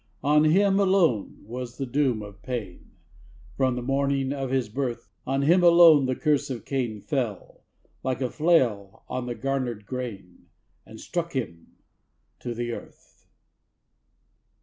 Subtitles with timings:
[0.23, 2.89] On him alone was the doom of pain,
[3.55, 7.61] From the morning of his birth; On him alone the curse of Cain Fell,
[8.01, 10.47] like a flail on the garnered grain,
[10.87, 11.73] And struck him
[12.39, 13.27] to the earth!